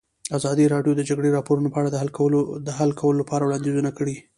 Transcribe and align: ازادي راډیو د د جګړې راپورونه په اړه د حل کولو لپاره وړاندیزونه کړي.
ازادي 0.37 0.65
راډیو 0.73 0.93
د 0.95 0.97
د 0.99 1.01
جګړې 1.09 1.29
راپورونه 1.37 1.67
په 1.71 1.77
اړه 1.81 1.89
د 2.67 2.69
حل 2.77 2.91
کولو 3.01 3.19
لپاره 3.21 3.43
وړاندیزونه 3.45 3.89
کړي. 3.97 4.15